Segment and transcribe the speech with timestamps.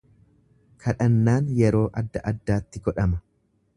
[0.85, 3.21] Kadhannaan yeroo adda addaatti godhama.